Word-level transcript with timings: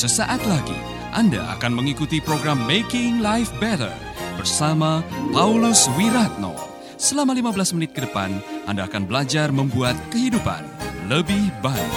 Sesaat 0.00 0.40
lagi 0.48 0.80
Anda 1.12 1.44
akan 1.60 1.76
mengikuti 1.76 2.24
program 2.24 2.64
Making 2.64 3.20
Life 3.20 3.52
Better 3.60 3.92
bersama 4.40 5.04
Paulus 5.28 5.92
Wiratno. 5.92 6.56
Selama 6.96 7.36
15 7.36 7.76
menit 7.76 7.92
ke 7.92 8.08
depan, 8.08 8.32
Anda 8.64 8.88
akan 8.88 9.04
belajar 9.04 9.52
membuat 9.52 10.00
kehidupan 10.08 10.64
lebih 11.04 11.52
baik. 11.60 11.92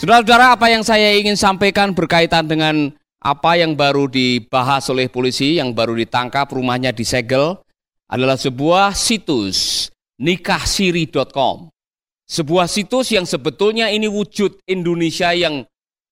Saudara-saudara, 0.00 0.56
apa 0.56 0.72
yang 0.72 0.80
saya 0.80 1.12
ingin 1.12 1.36
sampaikan 1.36 1.92
berkaitan 1.92 2.48
dengan 2.48 2.88
apa 3.20 3.52
yang 3.60 3.76
baru 3.76 4.08
dibahas 4.08 4.88
oleh 4.88 5.12
polisi, 5.12 5.60
yang 5.60 5.76
baru 5.76 5.92
ditangkap, 5.92 6.48
rumahnya 6.48 6.88
disegel, 6.88 7.60
adalah 8.10 8.34
sebuah 8.34 8.90
situs 8.90 9.86
nikahsiri.com. 10.18 11.70
Sebuah 12.26 12.66
situs 12.66 13.14
yang 13.14 13.26
sebetulnya 13.26 13.90
ini 13.90 14.10
wujud 14.10 14.66
Indonesia 14.66 15.30
yang 15.30 15.62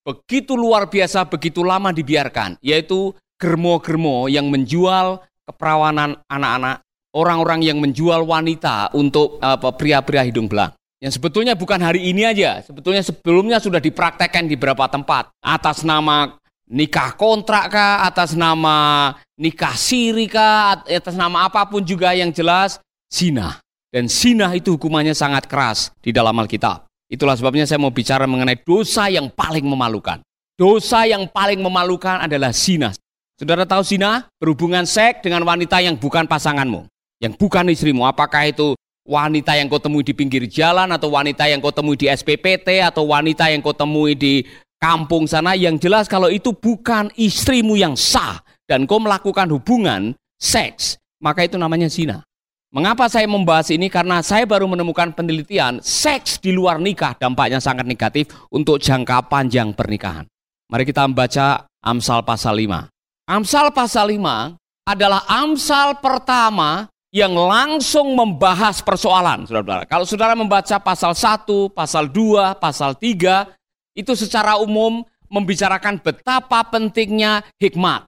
begitu 0.06 0.54
luar 0.54 0.86
biasa, 0.86 1.26
begitu 1.26 1.66
lama 1.66 1.90
dibiarkan, 1.90 2.58
yaitu 2.62 3.14
germo-germo 3.38 4.26
yang 4.30 4.50
menjual 4.50 5.22
keperawanan 5.46 6.18
anak-anak, 6.26 6.82
orang-orang 7.14 7.60
yang 7.66 7.78
menjual 7.78 8.26
wanita 8.26 8.94
untuk 8.98 9.38
pria-pria 9.78 10.26
hidung 10.26 10.50
belang. 10.50 10.74
Yang 10.98 11.22
sebetulnya 11.22 11.54
bukan 11.54 11.78
hari 11.78 12.10
ini 12.10 12.26
aja, 12.26 12.58
sebetulnya 12.66 13.06
sebelumnya 13.06 13.62
sudah 13.62 13.78
dipraktekkan 13.78 14.50
di 14.50 14.58
beberapa 14.58 14.90
tempat 14.90 15.30
atas 15.38 15.86
nama 15.86 16.34
nikah 16.68 17.16
kontrak 17.16 17.72
kah, 17.72 18.04
atas 18.04 18.36
nama 18.36 19.12
nikah 19.40 19.74
siri 19.74 20.28
kah, 20.28 20.84
atas 20.84 21.16
nama 21.16 21.48
apa 21.48 21.64
pun 21.66 21.82
juga 21.82 22.12
yang 22.12 22.30
jelas 22.30 22.78
zina. 23.08 23.58
Dan 23.88 24.06
zina 24.06 24.52
itu 24.52 24.76
hukumannya 24.76 25.16
sangat 25.16 25.48
keras 25.48 25.88
di 26.04 26.12
dalam 26.12 26.36
Alkitab. 26.36 26.84
Itulah 27.08 27.40
sebabnya 27.40 27.64
saya 27.64 27.80
mau 27.80 27.88
bicara 27.88 28.28
mengenai 28.28 28.60
dosa 28.60 29.08
yang 29.08 29.32
paling 29.32 29.64
memalukan. 29.64 30.20
Dosa 30.60 31.08
yang 31.08 31.24
paling 31.32 31.56
memalukan 31.64 32.20
adalah 32.20 32.52
zina. 32.52 32.92
Saudara 33.40 33.64
tahu 33.64 33.80
zina? 33.80 34.28
Berhubungan 34.36 34.84
seks 34.84 35.24
dengan 35.24 35.40
wanita 35.48 35.80
yang 35.80 35.96
bukan 35.96 36.28
pasanganmu. 36.28 36.84
Yang 37.16 37.32
bukan 37.40 37.72
istrimu. 37.72 38.04
Apakah 38.04 38.52
itu 38.52 38.76
wanita 39.08 39.56
yang 39.56 39.72
kau 39.72 39.80
temui 39.80 40.04
di 40.04 40.12
pinggir 40.12 40.44
jalan 40.44 40.92
atau 40.92 41.08
wanita 41.08 41.48
yang 41.48 41.64
kau 41.64 41.72
temui 41.72 41.96
di 41.96 42.12
SPPT 42.12 42.84
atau 42.84 43.08
wanita 43.08 43.48
yang 43.48 43.64
kau 43.64 43.72
temui 43.72 44.12
di 44.12 44.44
kampung 44.78 45.26
sana 45.26 45.58
yang 45.58 45.76
jelas 45.76 46.06
kalau 46.06 46.30
itu 46.30 46.54
bukan 46.54 47.10
istrimu 47.18 47.74
yang 47.74 47.98
sah 47.98 48.40
dan 48.64 48.86
kau 48.86 49.02
melakukan 49.02 49.50
hubungan 49.50 50.14
seks 50.38 50.98
maka 51.18 51.44
itu 51.44 51.58
namanya 51.58 51.90
zina. 51.90 52.22
Mengapa 52.68 53.08
saya 53.08 53.24
membahas 53.24 53.72
ini? 53.72 53.88
Karena 53.88 54.20
saya 54.20 54.44
baru 54.44 54.68
menemukan 54.68 55.16
penelitian 55.16 55.80
seks 55.80 56.36
di 56.36 56.52
luar 56.52 56.76
nikah 56.76 57.16
dampaknya 57.16 57.64
sangat 57.64 57.88
negatif 57.88 58.28
untuk 58.52 58.76
jangka 58.76 59.24
panjang 59.24 59.72
pernikahan. 59.72 60.28
Mari 60.68 60.84
kita 60.84 61.08
membaca 61.08 61.64
Amsal 61.80 62.20
pasal 62.28 62.60
5. 62.60 62.92
Amsal 63.24 63.72
pasal 63.72 64.12
5 64.12 64.52
adalah 64.84 65.24
Amsal 65.24 65.96
pertama 65.96 66.92
yang 67.08 67.32
langsung 67.32 68.12
membahas 68.12 68.84
persoalan, 68.84 69.48
saudara-saudara. 69.48 69.88
Kalau 69.88 70.04
saudara 70.04 70.36
membaca 70.36 70.76
pasal 70.76 71.16
1, 71.16 71.72
pasal 71.72 72.04
2, 72.12 72.52
pasal 72.60 72.92
3, 72.92 73.48
itu 73.98 74.14
secara 74.14 74.62
umum 74.62 75.02
membicarakan 75.26 75.98
betapa 75.98 76.62
pentingnya 76.70 77.42
hikmat, 77.58 78.06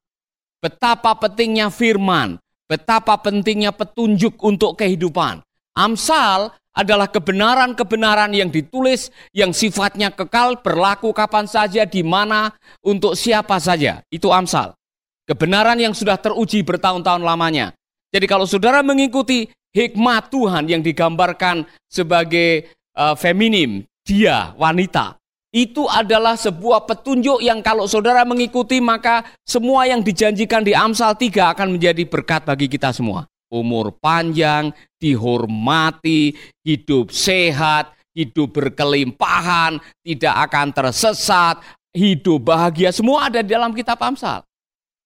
betapa 0.62 1.18
pentingnya 1.18 1.68
firman, 1.74 2.38
betapa 2.70 3.18
pentingnya 3.18 3.74
petunjuk 3.74 4.38
untuk 4.38 4.78
kehidupan. 4.78 5.42
Amsal 5.74 6.54
adalah 6.70 7.10
kebenaran-kebenaran 7.10 8.30
yang 8.30 8.48
ditulis 8.48 9.10
yang 9.34 9.50
sifatnya 9.50 10.14
kekal 10.14 10.62
berlaku 10.62 11.10
kapan 11.10 11.50
saja 11.50 11.82
di 11.82 12.06
mana 12.06 12.54
untuk 12.80 13.18
siapa 13.18 13.58
saja. 13.58 14.00
Itu 14.06 14.30
Amsal. 14.30 14.78
Kebenaran 15.26 15.78
yang 15.78 15.94
sudah 15.94 16.18
teruji 16.18 16.62
bertahun-tahun 16.62 17.22
lamanya. 17.22 17.74
Jadi 18.10 18.26
kalau 18.26 18.46
saudara 18.46 18.82
mengikuti 18.82 19.46
hikmat 19.70 20.30
Tuhan 20.30 20.66
yang 20.66 20.82
digambarkan 20.82 21.62
sebagai 21.86 22.66
uh, 22.98 23.14
feminim, 23.14 23.86
dia 24.02 24.50
wanita, 24.58 25.19
itu 25.50 25.86
adalah 25.90 26.38
sebuah 26.38 26.86
petunjuk 26.86 27.42
yang 27.42 27.58
kalau 27.58 27.90
saudara 27.90 28.22
mengikuti 28.22 28.78
maka 28.78 29.26
semua 29.42 29.86
yang 29.86 29.98
dijanjikan 29.98 30.62
di 30.62 30.74
Amsal 30.78 31.18
3 31.18 31.54
akan 31.58 31.74
menjadi 31.74 32.06
berkat 32.06 32.46
bagi 32.46 32.70
kita 32.70 32.94
semua. 32.94 33.26
Umur 33.50 33.90
panjang, 33.98 34.70
dihormati, 35.02 36.38
hidup 36.62 37.10
sehat, 37.10 37.90
hidup 38.14 38.54
berkelimpahan, 38.54 39.82
tidak 40.06 40.34
akan 40.46 40.70
tersesat, 40.70 41.58
hidup 41.90 42.46
bahagia, 42.46 42.94
semua 42.94 43.26
ada 43.26 43.42
di 43.42 43.50
dalam 43.50 43.74
kitab 43.74 43.98
Amsal. 43.98 44.46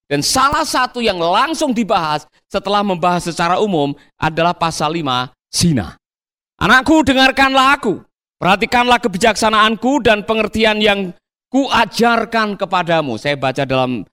Dan 0.04 0.20
salah 0.20 0.68
satu 0.68 1.00
yang 1.00 1.16
langsung 1.16 1.72
dibahas 1.72 2.28
setelah 2.44 2.84
membahas 2.84 3.24
secara 3.24 3.56
umum 3.56 3.96
adalah 4.20 4.52
pasal 4.52 4.92
5, 4.92 5.32
zina. 5.48 5.96
Anakku, 6.60 7.00
dengarkanlah 7.00 7.80
aku. 7.80 8.04
Perhatikanlah 8.44 9.00
kebijaksanaanku 9.00 10.04
dan 10.04 10.20
pengertian 10.28 10.76
yang 10.76 11.16
kuajarkan 11.48 12.60
kepadamu. 12.60 13.16
Saya 13.16 13.40
baca 13.40 13.64
dalam 13.64 14.04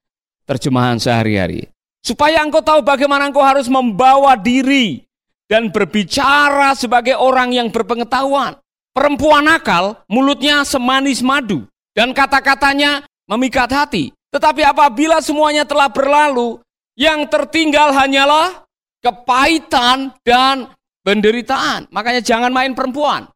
terjemahan 0.48 0.96
sehari-hari. 0.96 1.68
Supaya 2.00 2.40
engkau 2.40 2.64
tahu 2.64 2.80
bagaimana 2.80 3.28
engkau 3.28 3.44
harus 3.44 3.68
membawa 3.68 4.40
diri 4.40 5.04
dan 5.52 5.68
berbicara 5.68 6.72
sebagai 6.80 7.20
orang 7.20 7.52
yang 7.52 7.68
berpengetahuan. 7.76 8.56
Perempuan 8.96 9.52
nakal, 9.52 10.00
mulutnya 10.08 10.64
semanis 10.64 11.20
madu, 11.20 11.68
dan 11.92 12.16
kata-katanya 12.16 13.04
memikat 13.28 13.68
hati. 13.68 14.16
Tetapi 14.32 14.64
apabila 14.64 15.20
semuanya 15.20 15.68
telah 15.68 15.92
berlalu, 15.92 16.56
yang 16.96 17.28
tertinggal 17.28 17.92
hanyalah 17.92 18.64
kepahitan 19.04 20.16
dan 20.24 20.72
penderitaan. 21.04 21.92
Makanya 21.92 22.24
jangan 22.24 22.56
main 22.56 22.72
perempuan. 22.72 23.28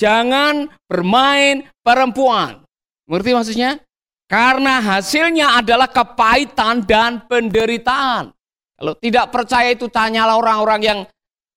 Jangan 0.00 0.72
bermain 0.88 1.68
perempuan. 1.84 2.64
Mengerti 3.04 3.30
maksudnya? 3.36 3.76
Karena 4.24 4.80
hasilnya 4.80 5.60
adalah 5.60 5.92
kepahitan 5.92 6.88
dan 6.88 7.28
penderitaan. 7.28 8.32
Kalau 8.80 8.96
tidak 8.96 9.28
percaya 9.28 9.76
itu 9.76 9.92
tanyalah 9.92 10.40
orang-orang 10.40 10.80
yang 10.80 10.98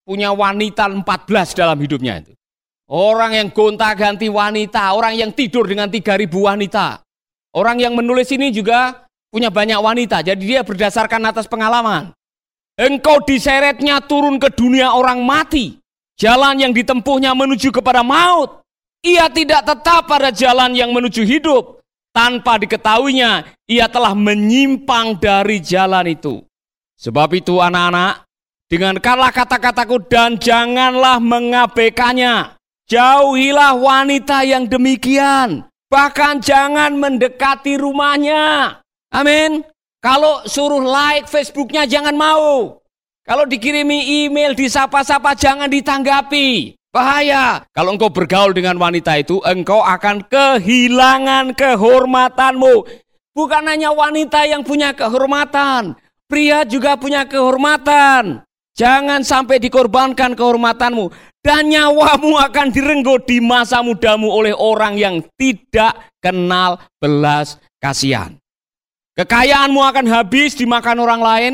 punya 0.04 0.36
wanita 0.36 0.92
14 0.92 1.56
dalam 1.56 1.80
hidupnya 1.80 2.20
itu. 2.20 2.36
Orang 2.92 3.32
yang 3.32 3.48
gonta-ganti 3.56 4.28
wanita, 4.28 4.92
orang 4.92 5.16
yang 5.16 5.32
tidur 5.32 5.64
dengan 5.64 5.88
3000 5.88 6.28
wanita. 6.28 7.00
Orang 7.56 7.80
yang 7.80 7.96
menulis 7.96 8.28
ini 8.36 8.52
juga 8.52 9.08
punya 9.32 9.48
banyak 9.48 9.80
wanita, 9.80 10.20
jadi 10.20 10.42
dia 10.42 10.62
berdasarkan 10.68 11.24
atas 11.32 11.48
pengalaman. 11.48 12.12
Engkau 12.76 13.22
diseretnya 13.24 14.02
turun 14.04 14.42
ke 14.42 14.50
dunia 14.52 14.92
orang 14.92 15.22
mati. 15.22 15.83
Jalan 16.18 16.62
yang 16.62 16.74
ditempuhnya 16.74 17.34
menuju 17.34 17.74
kepada 17.74 18.06
maut. 18.06 18.62
Ia 19.04 19.28
tidak 19.28 19.68
tetap 19.68 20.08
pada 20.08 20.32
jalan 20.32 20.72
yang 20.78 20.94
menuju 20.94 21.26
hidup. 21.28 21.84
Tanpa 22.14 22.62
diketahuinya, 22.62 23.58
ia 23.66 23.90
telah 23.90 24.14
menyimpang 24.14 25.18
dari 25.18 25.58
jalan 25.58 26.14
itu. 26.14 26.46
Sebab 27.02 27.34
itu 27.34 27.58
anak-anak, 27.58 28.30
dengarkanlah 28.70 29.34
kata-kataku 29.34 29.98
dan 30.06 30.38
janganlah 30.38 31.18
mengabaikannya. 31.18 32.54
Jauhilah 32.86 33.74
wanita 33.74 34.46
yang 34.46 34.70
demikian. 34.70 35.66
Bahkan 35.90 36.46
jangan 36.46 36.94
mendekati 36.94 37.82
rumahnya. 37.82 38.78
Amin. 39.10 39.66
Kalau 40.04 40.46
suruh 40.46 40.84
like 40.84 41.26
Facebooknya 41.26 41.90
jangan 41.90 42.14
mau. 42.14 42.83
Kalau 43.24 43.48
dikirimi 43.48 44.28
email, 44.28 44.52
disapa-sapa 44.52 45.32
jangan 45.40 45.72
ditanggapi. 45.72 46.76
Bahaya. 46.92 47.64
Kalau 47.72 47.96
engkau 47.96 48.12
bergaul 48.12 48.52
dengan 48.52 48.76
wanita 48.76 49.16
itu, 49.16 49.40
engkau 49.48 49.80
akan 49.80 50.28
kehilangan 50.28 51.56
kehormatanmu. 51.56 52.84
Bukan 53.34 53.64
hanya 53.66 53.90
wanita 53.96 54.46
yang 54.46 54.62
punya 54.62 54.94
kehormatan. 54.94 55.98
Pria 56.30 56.68
juga 56.68 57.00
punya 57.00 57.26
kehormatan. 57.26 58.46
Jangan 58.78 59.24
sampai 59.26 59.58
dikorbankan 59.58 60.38
kehormatanmu. 60.38 61.10
Dan 61.40 61.72
nyawamu 61.72 62.38
akan 62.44 62.68
direnggut 62.76 63.26
di 63.26 63.40
masa 63.40 63.80
mudamu 63.82 64.30
oleh 64.30 64.54
orang 64.54 65.00
yang 65.00 65.16
tidak 65.40 65.96
kenal 66.20 66.78
belas 67.00 67.58
kasihan. 67.80 68.36
Kekayaanmu 69.18 69.82
akan 69.82 70.06
habis 70.12 70.54
dimakan 70.60 71.02
orang 71.02 71.22
lain. 71.24 71.54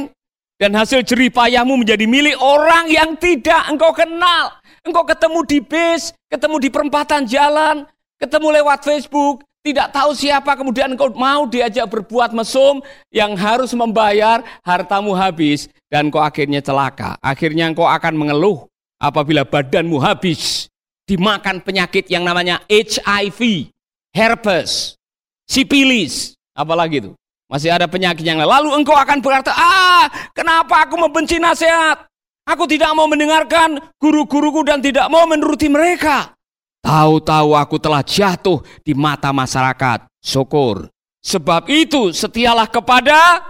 Dan 0.60 0.76
hasil 0.76 1.08
jerih 1.08 1.32
payahmu 1.32 1.80
menjadi 1.80 2.04
milik 2.04 2.36
orang 2.36 2.92
yang 2.92 3.16
tidak 3.16 3.64
engkau 3.72 3.96
kenal. 3.96 4.60
Engkau 4.84 5.08
ketemu 5.08 5.40
di 5.48 5.60
bis, 5.64 6.12
ketemu 6.28 6.56
di 6.60 6.68
perempatan 6.68 7.24
jalan, 7.24 7.88
ketemu 8.20 8.60
lewat 8.60 8.84
Facebook, 8.84 9.40
tidak 9.64 9.92
tahu 9.96 10.12
siapa 10.12 10.60
kemudian 10.60 10.92
engkau 10.96 11.12
mau 11.16 11.48
diajak 11.48 11.88
berbuat 11.88 12.36
mesum 12.36 12.84
yang 13.12 13.40
harus 13.40 13.72
membayar 13.72 14.44
hartamu 14.64 15.16
habis 15.16 15.72
dan 15.88 16.12
kau 16.12 16.20
akhirnya 16.20 16.60
celaka. 16.60 17.16
Akhirnya 17.24 17.68
engkau 17.68 17.88
akan 17.88 18.20
mengeluh 18.20 18.68
apabila 19.00 19.48
badanmu 19.48 20.00
habis 20.00 20.68
dimakan 21.08 21.64
penyakit 21.64 22.08
yang 22.12 22.28
namanya 22.28 22.64
HIV, 22.68 23.72
herpes, 24.12 25.00
sipilis, 25.48 26.36
apalagi 26.52 27.04
itu. 27.04 27.12
Masih 27.50 27.74
ada 27.74 27.90
penyakit 27.90 28.22
yang 28.22 28.38
lain. 28.38 28.46
Lalu 28.46 28.78
engkau 28.78 28.94
akan 28.94 29.26
berkata, 29.26 29.50
ah 29.50 30.06
kenapa 30.38 30.86
aku 30.86 31.02
membenci 31.02 31.42
nasihat? 31.42 32.06
Aku 32.46 32.70
tidak 32.70 32.94
mau 32.94 33.10
mendengarkan 33.10 33.82
guru-guruku 33.98 34.62
dan 34.62 34.82
tidak 34.86 35.10
mau 35.10 35.26
menuruti 35.26 35.66
mereka. 35.66 36.38
Tahu-tahu 36.86 37.58
aku 37.58 37.82
telah 37.82 38.06
jatuh 38.06 38.62
di 38.86 38.94
mata 38.94 39.34
masyarakat. 39.34 40.06
Syukur. 40.22 40.88
Sebab 41.26 41.68
itu 41.68 42.14
setialah 42.14 42.70
kepada 42.70 43.42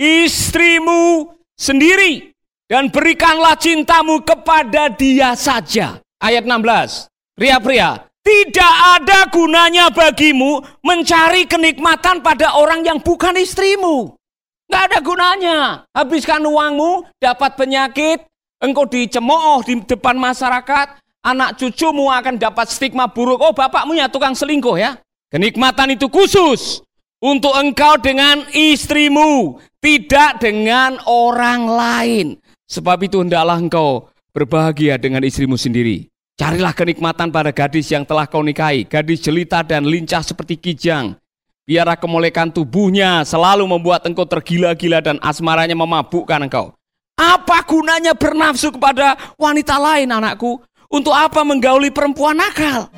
istrimu 0.00 1.28
sendiri. 1.60 2.32
Dan 2.66 2.90
berikanlah 2.90 3.54
cintamu 3.54 4.24
kepada 4.26 4.90
dia 4.90 5.38
saja. 5.38 6.02
Ayat 6.18 6.42
16. 6.42 7.06
Pria-pria, 7.38 8.10
tidak 8.26 8.74
ada 8.98 9.30
gunanya 9.30 9.86
bagimu 9.94 10.58
mencari 10.82 11.46
kenikmatan 11.46 12.18
pada 12.26 12.58
orang 12.58 12.82
yang 12.82 12.98
bukan 12.98 13.38
istrimu. 13.38 14.18
Nggak 14.66 14.82
ada 14.90 14.98
gunanya. 14.98 15.58
Habiskan 15.94 16.42
uangmu, 16.42 17.06
dapat 17.22 17.54
penyakit, 17.54 18.26
engkau 18.58 18.82
dicemooh 18.90 19.62
di 19.62 19.78
depan 19.86 20.18
masyarakat, 20.18 20.98
anak 21.22 21.54
cucumu 21.54 22.10
akan 22.10 22.34
dapat 22.34 22.66
stigma 22.66 23.06
buruk. 23.06 23.38
Oh 23.38 23.54
bapakmu 23.54 23.94
ya 23.94 24.10
tukang 24.10 24.34
selingkuh 24.34 24.74
ya. 24.74 24.98
Kenikmatan 25.30 25.94
itu 25.94 26.10
khusus 26.10 26.82
untuk 27.22 27.54
engkau 27.54 27.94
dengan 28.02 28.42
istrimu, 28.50 29.62
tidak 29.78 30.42
dengan 30.42 30.98
orang 31.06 31.70
lain. 31.70 32.26
Sebab 32.66 33.06
itu 33.06 33.22
hendaklah 33.22 33.62
engkau 33.62 34.10
berbahagia 34.34 34.98
dengan 34.98 35.22
istrimu 35.22 35.54
sendiri. 35.54 36.10
Carilah 36.36 36.76
kenikmatan 36.76 37.32
pada 37.32 37.48
gadis 37.48 37.88
yang 37.88 38.04
telah 38.04 38.28
kau 38.28 38.44
nikahi, 38.44 38.84
gadis 38.84 39.24
jelita 39.24 39.64
dan 39.64 39.88
lincah 39.88 40.20
seperti 40.20 40.60
kijang. 40.60 41.16
Biarlah 41.64 41.96
kemolekan 41.96 42.52
tubuhnya 42.52 43.24
selalu 43.24 43.64
membuat 43.64 44.04
engkau 44.04 44.28
tergila-gila 44.28 45.00
dan 45.00 45.16
asmaranya 45.24 45.72
memabukkan 45.72 46.44
engkau. 46.44 46.76
Apa 47.16 47.64
gunanya 47.64 48.12
bernafsu 48.12 48.68
kepada 48.68 49.16
wanita 49.40 49.80
lain 49.80 50.12
anakku? 50.12 50.60
Untuk 50.92 51.16
apa 51.16 51.40
menggauli 51.40 51.88
perempuan 51.88 52.36
nakal? 52.36 52.92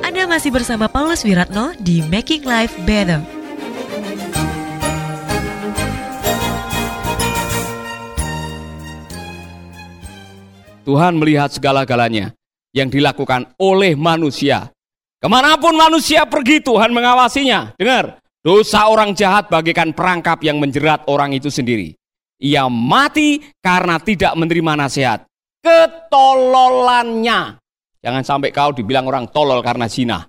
Anda 0.00 0.24
masih 0.24 0.48
bersama 0.48 0.88
Paulus 0.88 1.28
Wiratno 1.28 1.76
di 1.76 2.00
Making 2.00 2.48
Life 2.48 2.72
Better. 2.88 3.20
Tuhan 10.88 11.20
melihat 11.20 11.52
segala-galanya 11.52 12.32
yang 12.72 12.88
dilakukan 12.88 13.52
oleh 13.60 13.94
manusia. 13.94 14.72
Ke 15.22 15.30
mana 15.30 15.54
pun 15.60 15.78
manusia 15.78 16.26
pergi 16.26 16.58
Tuhan 16.58 16.90
mengawasinya. 16.90 17.78
Dengar, 17.78 18.18
dosa 18.42 18.90
orang 18.90 19.14
jahat 19.14 19.46
bagikan 19.46 19.94
perangkap 19.94 20.42
yang 20.42 20.58
menjerat 20.58 21.06
orang 21.06 21.30
itu 21.36 21.46
sendiri. 21.46 21.94
Ia 22.42 22.66
mati 22.66 23.38
karena 23.62 24.02
tidak 24.02 24.34
menerima 24.34 24.72
nasihat 24.74 25.22
ketololannya. 25.62 27.62
Jangan 28.02 28.22
sampai 28.26 28.50
kau 28.50 28.74
dibilang 28.74 29.06
orang 29.06 29.30
tolol 29.30 29.62
karena 29.62 29.86
zina. 29.86 30.26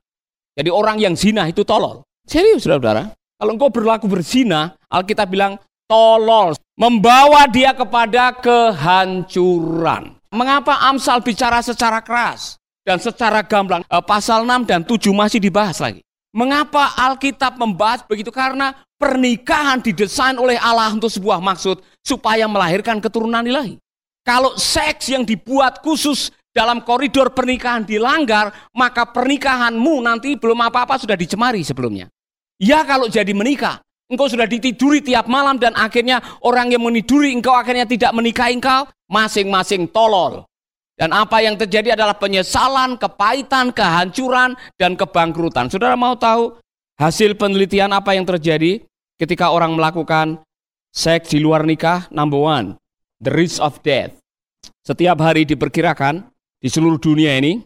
Jadi 0.53 0.69
orang 0.69 1.01
yang 1.01 1.17
zina 1.17 1.49
itu 1.49 1.65
tolol. 1.65 2.05
Serius 2.29 2.61
saudara-saudara. 2.61 3.17
Kalau 3.17 3.51
engkau 3.57 3.73
berlaku 3.73 4.05
berzina, 4.05 4.77
Alkitab 4.93 5.33
bilang 5.33 5.57
tolol. 5.89 6.53
Membawa 6.77 7.49
dia 7.49 7.73
kepada 7.73 8.29
kehancuran. 8.37 10.13
Mengapa 10.33 10.81
Amsal 10.89 11.21
bicara 11.21 11.61
secara 11.61 12.01
keras 12.01 12.57
dan 12.81 12.97
secara 12.97 13.45
gamblang? 13.45 13.85
Eh, 13.85 14.01
pasal 14.01 14.41
6 14.49 14.65
dan 14.65 14.81
7 14.81 15.13
masih 15.13 15.37
dibahas 15.37 15.77
lagi. 15.77 16.01
Mengapa 16.33 16.97
Alkitab 16.97 17.61
membahas 17.61 18.01
begitu? 18.09 18.33
Karena 18.33 18.73
pernikahan 18.97 19.77
didesain 19.85 20.33
oleh 20.41 20.57
Allah 20.57 20.89
untuk 20.89 21.13
sebuah 21.13 21.37
maksud 21.37 21.85
supaya 22.01 22.49
melahirkan 22.49 22.97
keturunan 22.97 23.45
ilahi. 23.45 23.77
Kalau 24.25 24.57
seks 24.57 25.13
yang 25.13 25.21
dibuat 25.21 25.85
khusus 25.85 26.33
dalam 26.49 26.81
koridor 26.81 27.29
pernikahan 27.37 27.85
dilanggar, 27.85 28.49
maka 28.73 29.05
pernikahanmu 29.05 30.01
nanti 30.01 30.33
belum 30.33 30.57
apa-apa 30.65 30.97
sudah 30.97 31.13
dicemari 31.13 31.61
sebelumnya. 31.61 32.09
Ya 32.57 32.81
kalau 32.81 33.05
jadi 33.05 33.29
menikah, 33.37 33.85
engkau 34.11 34.27
sudah 34.27 34.47
ditiduri 34.47 34.99
tiap 34.99 35.29
malam 35.29 35.59
dan 35.59 35.75
akhirnya 35.77 36.19
orang 36.43 36.71
yang 36.71 36.83
meniduri 36.83 37.31
engkau 37.31 37.55
akhirnya 37.55 37.87
tidak 37.87 38.11
menikahi 38.11 38.57
engkau, 38.57 38.87
masing-masing 39.07 39.87
tolol. 39.91 40.47
Dan 40.93 41.09
apa 41.09 41.41
yang 41.41 41.57
terjadi 41.57 41.97
adalah 41.97 42.13
penyesalan, 42.21 43.01
kepahitan, 43.01 43.73
kehancuran, 43.73 44.53
dan 44.77 44.93
kebangkrutan. 44.93 45.65
Saudara 45.65 45.97
mau 45.97 46.13
tahu 46.13 46.53
hasil 47.01 47.33
penelitian 47.33 47.89
apa 47.89 48.13
yang 48.13 48.29
terjadi 48.29 48.85
ketika 49.17 49.49
orang 49.49 49.73
melakukan 49.73 50.45
seks 50.93 51.33
di 51.33 51.41
luar 51.41 51.65
nikah? 51.65 52.05
Number 52.13 52.37
one, 52.37 52.77
the 53.17 53.33
risk 53.33 53.57
of 53.57 53.81
death. 53.81 54.13
Setiap 54.85 55.17
hari 55.17 55.49
diperkirakan 55.49 56.29
di 56.61 56.69
seluruh 56.69 57.01
dunia 57.01 57.41
ini 57.41 57.57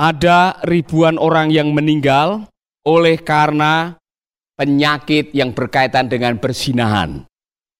ada 0.00 0.56
ribuan 0.64 1.20
orang 1.20 1.52
yang 1.52 1.76
meninggal 1.76 2.48
oleh 2.88 3.20
karena 3.20 3.99
penyakit 4.60 5.32
yang 5.32 5.56
berkaitan 5.56 6.12
dengan 6.12 6.36
persinahan. 6.36 7.24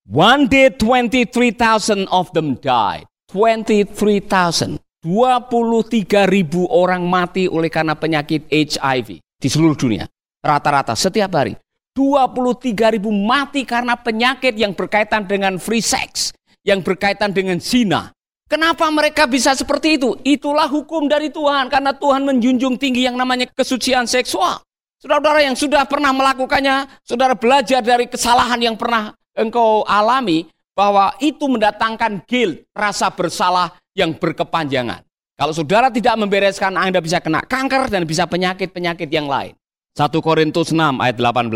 One 0.09 0.49
day 0.49 0.73
23,000 0.73 2.09
of 2.09 2.33
them 2.33 2.57
died. 2.57 3.05
23,000. 3.29 4.81
23 5.05 6.25
ribu 6.29 6.65
orang 6.69 7.05
mati 7.05 7.45
oleh 7.45 7.69
karena 7.69 7.93
penyakit 7.93 8.49
HIV 8.49 9.21
di 9.21 9.47
seluruh 9.49 9.77
dunia. 9.77 10.05
Rata-rata 10.41 10.97
setiap 10.97 11.37
hari. 11.37 11.53
23 11.93 12.97
ribu 12.97 13.13
mati 13.13 13.61
karena 13.61 13.97
penyakit 13.97 14.57
yang 14.57 14.73
berkaitan 14.73 15.29
dengan 15.29 15.61
free 15.61 15.85
sex 15.85 16.33
yang 16.65 16.81
berkaitan 16.81 17.33
dengan 17.33 17.61
zina. 17.61 18.09
Kenapa 18.45 18.89
mereka 18.93 19.25
bisa 19.25 19.57
seperti 19.57 20.01
itu? 20.01 20.17
Itulah 20.21 20.69
hukum 20.69 21.09
dari 21.09 21.33
Tuhan 21.33 21.71
karena 21.71 21.93
Tuhan 21.97 22.25
menjunjung 22.25 22.77
tinggi 22.77 23.05
yang 23.09 23.17
namanya 23.17 23.49
kesucian 23.53 24.05
seksual. 24.05 24.61
Saudara-saudara 25.01 25.41
yang 25.41 25.57
sudah 25.57 25.81
pernah 25.89 26.13
melakukannya, 26.13 26.85
saudara 27.01 27.33
belajar 27.33 27.81
dari 27.81 28.05
kesalahan 28.05 28.61
yang 28.61 28.77
pernah 28.77 29.17
engkau 29.33 29.81
alami 29.89 30.45
bahwa 30.77 31.17
itu 31.17 31.49
mendatangkan 31.49 32.21
guilt, 32.29 32.69
rasa 32.69 33.09
bersalah 33.09 33.73
yang 33.97 34.13
berkepanjangan. 34.13 35.01
Kalau 35.41 35.57
saudara 35.57 35.89
tidak 35.89 36.21
membereskan, 36.21 36.77
Anda 36.77 37.01
bisa 37.01 37.17
kena 37.17 37.41
kanker 37.41 37.89
dan 37.89 38.05
bisa 38.05 38.29
penyakit-penyakit 38.29 39.09
yang 39.09 39.25
lain. 39.25 39.57
1 39.97 40.05
Korintus 40.21 40.69
6 40.69 40.77
ayat 41.01 41.17
18. 41.17 41.49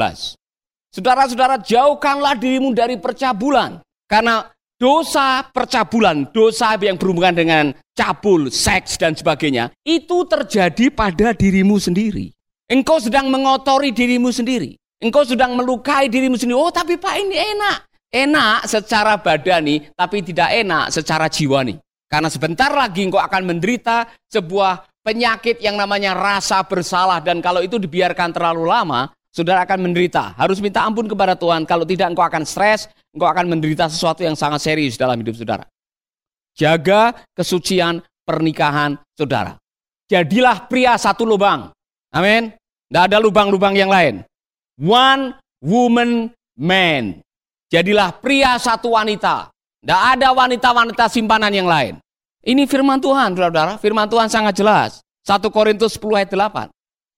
Saudara-saudara, 0.90 1.62
jauhkanlah 1.62 2.34
dirimu 2.36 2.74
dari 2.74 2.98
percabulan. 2.98 3.78
Karena 4.10 4.50
dosa 4.82 5.46
percabulan, 5.54 6.34
dosa 6.34 6.74
yang 6.82 6.98
berhubungan 6.98 7.38
dengan 7.38 7.66
cabul, 7.94 8.50
seks 8.50 8.98
dan 9.00 9.16
sebagainya, 9.16 9.72
itu 9.88 10.26
terjadi 10.28 10.92
pada 10.92 11.32
dirimu 11.32 11.80
sendiri. 11.80 12.35
Engkau 12.66 12.98
sedang 12.98 13.30
mengotori 13.30 13.94
dirimu 13.94 14.34
sendiri. 14.34 14.74
Engkau 14.98 15.22
sedang 15.22 15.54
melukai 15.54 16.10
dirimu 16.10 16.34
sendiri. 16.34 16.58
Oh, 16.58 16.74
tapi 16.74 16.98
Pak 16.98 17.16
ini 17.22 17.38
enak. 17.38 17.78
Enak 18.10 18.66
secara 18.66 19.20
badani, 19.20 19.92
tapi 19.94 20.24
tidak 20.24 20.50
enak 20.56 20.90
secara 20.90 21.30
jiwani. 21.30 21.78
Karena 22.10 22.32
sebentar 22.32 22.72
lagi 22.72 23.04
engkau 23.04 23.20
akan 23.20 23.44
menderita 23.44 24.08
sebuah 24.32 24.88
penyakit 25.04 25.60
yang 25.60 25.76
namanya 25.76 26.16
rasa 26.16 26.64
bersalah. 26.64 27.20
Dan 27.20 27.44
kalau 27.44 27.60
itu 27.60 27.76
dibiarkan 27.76 28.32
terlalu 28.32 28.66
lama, 28.66 29.12
saudara 29.36 29.68
akan 29.68 29.92
menderita. 29.92 30.32
Harus 30.40 30.64
minta 30.64 30.88
ampun 30.88 31.12
kepada 31.12 31.36
Tuhan. 31.36 31.68
Kalau 31.68 31.84
tidak 31.84 32.16
engkau 32.16 32.24
akan 32.24 32.48
stres, 32.48 32.88
engkau 33.12 33.28
akan 33.28 33.52
menderita 33.52 33.92
sesuatu 33.92 34.24
yang 34.24 34.34
sangat 34.34 34.64
serius 34.64 34.96
dalam 34.96 35.20
hidup 35.20 35.36
saudara. 35.36 35.68
Jaga 36.56 37.12
kesucian 37.36 38.00
pernikahan 38.24 38.96
saudara. 39.12 39.60
Jadilah 40.08 40.72
pria 40.72 40.96
satu 40.96 41.28
lubang. 41.28 41.75
Amin. 42.16 42.56
Tidak 42.88 43.04
ada 43.12 43.18
lubang-lubang 43.20 43.76
yang 43.76 43.92
lain. 43.92 44.24
One 44.80 45.36
woman 45.60 46.32
man. 46.56 47.20
Jadilah 47.68 48.16
pria 48.24 48.56
satu 48.56 48.96
wanita. 48.96 49.52
Tidak 49.84 50.02
ada 50.16 50.32
wanita-wanita 50.32 51.12
simpanan 51.12 51.52
yang 51.52 51.68
lain. 51.68 52.00
Ini 52.46 52.64
firman 52.70 53.04
Tuhan, 53.04 53.36
saudara-saudara. 53.36 53.76
Firman 53.82 54.08
Tuhan 54.08 54.32
sangat 54.32 54.56
jelas. 54.56 55.04
1 55.28 55.50
Korintus 55.52 55.98
10 56.00 56.24
ayat 56.24 56.32
8. 56.32 56.72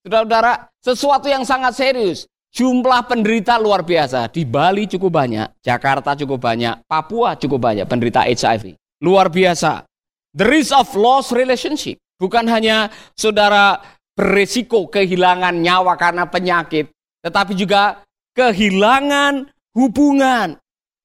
Saudara-saudara, 0.08 0.54
sesuatu 0.82 1.28
yang 1.30 1.44
sangat 1.46 1.76
serius. 1.78 2.26
Jumlah 2.56 3.06
penderita 3.06 3.60
luar 3.60 3.84
biasa. 3.84 4.32
Di 4.32 4.48
Bali 4.48 4.88
cukup 4.88 5.14
banyak, 5.14 5.62
Jakarta 5.62 6.16
cukup 6.16 6.42
banyak, 6.42 6.80
Papua 6.88 7.36
cukup 7.36 7.60
banyak 7.60 7.86
penderita 7.86 8.24
HIV. 8.24 8.74
Luar 9.04 9.30
biasa. 9.30 9.84
The 10.34 10.48
risk 10.48 10.74
of 10.74 10.90
lost 10.96 11.36
relationship. 11.36 12.00
Bukan 12.18 12.50
hanya 12.50 12.90
saudara 13.14 13.78
berisiko 14.18 14.90
kehilangan 14.90 15.54
nyawa 15.62 15.94
karena 15.94 16.26
penyakit, 16.26 16.90
tetapi 17.22 17.54
juga 17.54 18.02
kehilangan 18.34 19.54
hubungan. 19.78 20.58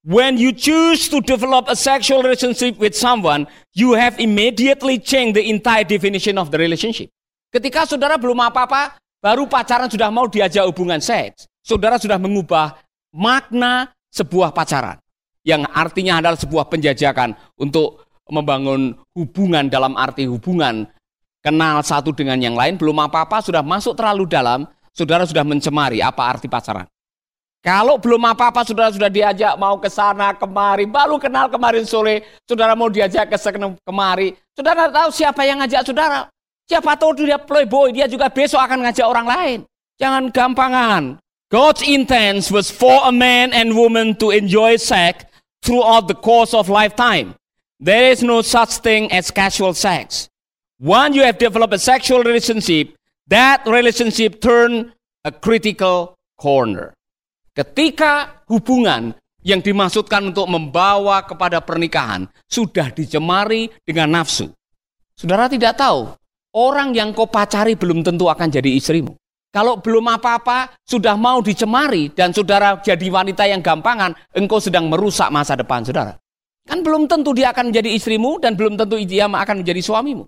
When 0.03 0.35
you 0.35 0.51
choose 0.51 1.07
to 1.15 1.23
develop 1.23 1.71
a 1.71 1.79
sexual 1.79 2.27
relationship 2.27 2.75
with 2.75 2.91
someone, 2.91 3.47
you 3.71 3.95
have 3.95 4.19
immediately 4.19 4.99
changed 4.99 5.39
the 5.39 5.47
entire 5.47 5.87
definition 5.87 6.35
of 6.35 6.51
the 6.51 6.59
relationship. 6.59 7.07
Ketika 7.53 7.87
saudara 7.87 8.19
belum 8.19 8.35
apa-apa, 8.43 8.99
baru 9.23 9.47
pacaran 9.47 9.87
sudah 9.87 10.11
mau 10.11 10.27
diajak 10.27 10.67
hubungan 10.67 10.99
seks, 10.99 11.47
saudara 11.63 11.95
sudah 11.95 12.19
mengubah 12.19 12.75
makna 13.15 13.95
sebuah 14.11 14.51
pacaran. 14.51 14.99
Yang 15.47 15.71
artinya 15.71 16.19
adalah 16.19 16.35
sebuah 16.35 16.67
penjajakan 16.67 17.39
untuk 17.55 18.03
membangun 18.27 18.99
hubungan 19.15 19.71
dalam 19.71 19.95
arti 19.95 20.27
hubungan 20.27 20.83
kenal 21.43 21.83
satu 21.83 22.15
dengan 22.15 22.39
yang 22.39 22.55
lain, 22.55 22.79
belum 22.79 23.03
apa-apa 23.03 23.43
sudah 23.43 23.59
masuk 23.59 23.99
terlalu 23.99 24.25
dalam, 24.25 24.63
saudara 24.95 25.27
sudah 25.27 25.43
mencemari 25.43 25.99
apa 25.99 26.23
arti 26.23 26.47
pacaran. 26.47 26.87
Kalau 27.63 27.95
belum 27.95 28.19
apa-apa 28.27 28.67
saudara 28.67 28.91
sudah 28.91 29.07
diajak 29.07 29.55
mau 29.59 29.79
ke 29.79 29.87
sana 29.87 30.35
kemari, 30.35 30.87
baru 30.87 31.19
kenal 31.19 31.47
kemarin 31.51 31.83
sore, 31.83 32.23
saudara 32.47 32.75
mau 32.75 32.87
diajak 32.87 33.27
ke 33.27 33.37
sana 33.39 33.75
kemari, 33.83 34.35
saudara 34.55 34.87
tahu 34.87 35.11
siapa 35.11 35.43
yang 35.43 35.59
ngajak 35.59 35.83
saudara. 35.83 36.31
Siapa 36.63 36.95
tahu 36.95 37.27
dia 37.27 37.35
playboy, 37.35 37.91
dia 37.91 38.07
juga 38.07 38.31
besok 38.31 38.63
akan 38.63 38.87
ngajak 38.87 39.03
orang 39.03 39.27
lain. 39.27 39.59
Jangan 39.99 40.31
gampangan. 40.31 41.03
God's 41.51 41.83
intent 41.85 42.49
was 42.49 42.71
for 42.71 43.03
a 43.03 43.11
man 43.11 43.51
and 43.53 43.75
woman 43.77 44.15
to 44.17 44.31
enjoy 44.31 44.79
sex 44.79 45.27
throughout 45.61 46.07
the 46.07 46.17
course 46.17 46.55
of 46.55 46.71
lifetime. 46.71 47.35
There 47.83 48.09
is 48.09 48.23
no 48.23 48.41
such 48.41 48.79
thing 48.79 49.11
as 49.11 49.29
casual 49.29 49.75
sex. 49.75 50.32
Once 50.83 51.15
you 51.15 51.23
have 51.23 51.39
developed 51.39 51.71
a 51.71 51.79
sexual 51.79 52.19
relationship, 52.27 52.91
that 53.31 53.63
relationship 53.63 54.43
turn 54.43 54.91
a 55.23 55.31
critical 55.31 56.19
corner. 56.35 56.91
Ketika 57.55 58.43
hubungan 58.51 59.15
yang 59.47 59.63
dimaksudkan 59.63 60.35
untuk 60.35 60.43
membawa 60.51 61.23
kepada 61.23 61.63
pernikahan 61.63 62.27
sudah 62.51 62.91
dicemari 62.91 63.71
dengan 63.87 64.11
nafsu. 64.11 64.51
Saudara 65.15 65.47
tidak 65.47 65.79
tahu, 65.79 66.19
orang 66.51 66.91
yang 66.91 67.15
kau 67.15 67.31
pacari 67.31 67.79
belum 67.79 68.03
tentu 68.03 68.27
akan 68.27 68.51
jadi 68.51 68.75
istrimu. 68.75 69.15
Kalau 69.55 69.79
belum 69.79 70.03
apa-apa, 70.19 70.83
sudah 70.83 71.15
mau 71.15 71.39
dicemari 71.39 72.11
dan 72.11 72.35
saudara 72.35 72.75
jadi 72.83 73.07
wanita 73.07 73.47
yang 73.47 73.63
gampangan, 73.63 74.35
engkau 74.35 74.59
sedang 74.59 74.91
merusak 74.91 75.31
masa 75.31 75.55
depan 75.55 75.87
saudara. 75.87 76.19
Kan 76.67 76.83
belum 76.83 77.07
tentu 77.07 77.31
dia 77.31 77.55
akan 77.55 77.71
menjadi 77.71 77.87
istrimu 77.87 78.43
dan 78.43 78.59
belum 78.59 78.75
tentu 78.75 78.99
dia 78.99 79.31
akan 79.31 79.63
menjadi 79.63 79.79
suamimu. 79.79 80.27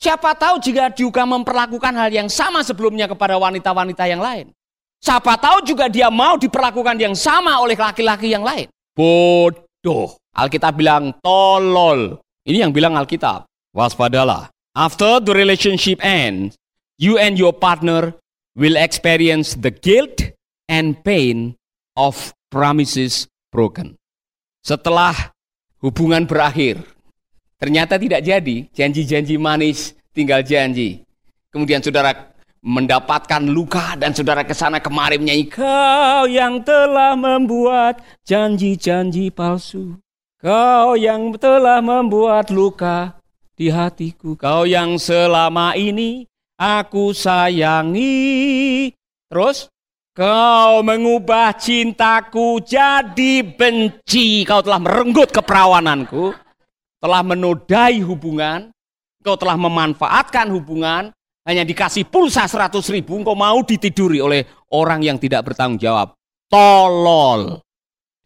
Siapa 0.00 0.32
tahu 0.32 0.56
jika 0.64 0.88
juga 0.96 1.28
memperlakukan 1.28 1.92
hal 1.92 2.08
yang 2.08 2.32
sama 2.32 2.64
sebelumnya 2.64 3.04
kepada 3.04 3.36
wanita-wanita 3.36 4.08
yang 4.08 4.24
lain. 4.24 4.48
Siapa 4.96 5.36
tahu 5.36 5.60
juga 5.60 5.92
dia 5.92 6.08
mau 6.08 6.40
diperlakukan 6.40 6.96
yang 6.96 7.12
sama 7.12 7.60
oleh 7.60 7.76
laki-laki 7.76 8.32
yang 8.32 8.40
lain. 8.40 8.72
Bodoh. 8.96 10.16
Alkitab 10.32 10.80
bilang 10.80 11.12
tolol. 11.20 12.16
Ini 12.48 12.64
yang 12.64 12.72
bilang 12.72 12.96
Alkitab. 12.96 13.44
Waspadalah. 13.76 14.48
After 14.72 15.20
the 15.20 15.36
relationship 15.36 16.00
ends, 16.00 16.56
you 16.96 17.20
and 17.20 17.36
your 17.36 17.52
partner 17.52 18.16
will 18.56 18.80
experience 18.80 19.52
the 19.52 19.68
guilt 19.68 20.32
and 20.64 20.96
pain 21.04 21.60
of 21.92 22.32
promises 22.48 23.28
broken. 23.52 24.00
Setelah 24.64 25.36
hubungan 25.84 26.24
berakhir, 26.24 26.84
ternyata 27.60 28.00
tidak 28.00 28.24
jadi, 28.24 28.56
janji-janji 28.72 29.36
manis 29.36 29.92
tinggal 30.16 30.40
janji. 30.40 31.04
Kemudian 31.52 31.84
saudara 31.84 32.32
mendapatkan 32.60 33.40
luka 33.44 33.96
dan 33.96 34.12
saudara 34.12 34.44
ke 34.44 34.52
sana 34.52 34.84
kemari 34.84 35.16
menyanyi 35.16 35.48
kau 35.48 36.28
yang 36.28 36.60
telah 36.60 37.16
membuat 37.16 38.04
janji-janji 38.24 39.32
palsu. 39.32 39.96
Kau 40.40 40.96
yang 40.96 41.36
telah 41.36 41.84
membuat 41.84 42.48
luka 42.48 43.20
di 43.56 43.68
hatiku. 43.68 44.40
Kau 44.40 44.64
yang 44.64 44.96
selama 44.96 45.76
ini 45.76 46.24
aku 46.56 47.12
sayangi. 47.12 48.88
Terus 49.28 49.68
kau 50.16 50.80
mengubah 50.80 51.52
cintaku 51.60 52.64
jadi 52.64 53.44
benci. 53.44 54.48
Kau 54.48 54.64
telah 54.64 54.80
merenggut 54.80 55.28
keperawananku 55.28 56.32
telah 57.00 57.24
menodai 57.24 58.04
hubungan 58.04 58.70
kau 59.20 59.36
telah 59.36 59.56
memanfaatkan 59.56 60.48
hubungan 60.52 61.12
hanya 61.44 61.64
dikasih 61.64 62.08
pulsa 62.08 62.44
100 62.44 62.76
ribu, 62.92 63.16
engkau 63.16 63.34
mau 63.34 63.60
ditiduri 63.64 64.20
oleh 64.20 64.44
orang 64.70 65.00
yang 65.02 65.16
tidak 65.16 65.50
bertanggung 65.50 65.80
jawab. 65.80 66.14
Tolol. 66.46 67.58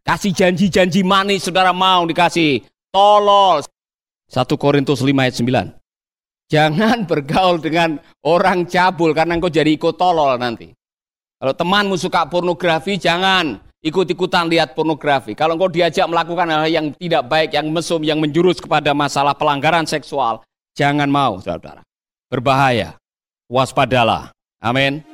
Kasih 0.05 0.35
janji-janji 0.35 1.01
manis, 1.01 1.47
saudara 1.47 1.73
mau 1.73 2.05
dikasih. 2.05 2.61
Tolol. 2.91 3.65
1 4.29 4.45
Korintus 4.59 5.01
5 5.01 5.09
ayat 5.15 5.35
9. 5.41 6.53
Jangan 6.53 6.99
bergaul 7.11 7.57
dengan 7.63 7.97
orang 8.27 8.69
cabul 8.69 9.17
karena 9.17 9.41
engkau 9.41 9.49
jadi 9.49 9.73
ikut 9.73 9.97
tolol 9.97 10.37
nanti. 10.37 10.69
Kalau 11.41 11.55
temanmu 11.57 11.97
suka 11.97 12.29
pornografi, 12.29 13.01
jangan 13.01 13.57
ikut-ikutan 13.85 14.49
lihat 14.49 14.73
pornografi. 14.73 15.37
Kalau 15.37 15.61
engkau 15.61 15.69
diajak 15.69 16.09
melakukan 16.09 16.49
hal 16.49 16.65
yang 16.73 16.87
tidak 16.97 17.29
baik, 17.29 17.53
yang 17.53 17.69
mesum, 17.69 18.01
yang 18.01 18.17
menjurus 18.17 18.57
kepada 18.57 18.97
masalah 18.97 19.37
pelanggaran 19.37 19.85
seksual, 19.85 20.41
jangan 20.73 21.07
mau, 21.07 21.37
saudara. 21.45 21.85
Berbahaya 22.33 22.97
waspadalah. 23.47 24.33
Amin. 24.65 25.05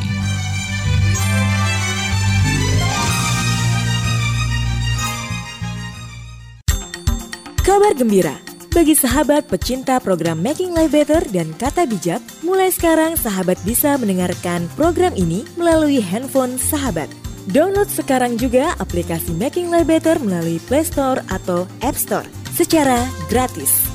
Kabar 7.64 7.94
gembira 7.94 8.50
bagi 8.70 8.94
sahabat 8.94 9.50
pecinta 9.50 9.98
program 9.98 10.46
Making 10.46 10.78
Life 10.78 10.94
Better 10.94 11.26
dan 11.34 11.58
Kata 11.58 11.90
Bijak, 11.90 12.22
mulai 12.46 12.70
sekarang 12.70 13.18
sahabat 13.18 13.58
bisa 13.66 13.98
mendengarkan 13.98 14.70
program 14.78 15.18
ini 15.18 15.42
melalui 15.58 15.98
handphone 15.98 16.54
sahabat. 16.62 17.10
Download 17.50 17.90
sekarang 17.90 18.38
juga 18.38 18.78
aplikasi 18.78 19.34
Making 19.34 19.74
Life 19.74 19.90
Better 19.90 20.22
melalui 20.22 20.62
Play 20.70 20.86
Store 20.86 21.18
atau 21.34 21.66
App 21.82 21.98
Store 21.98 22.30
secara 22.54 23.10
gratis. 23.26 23.89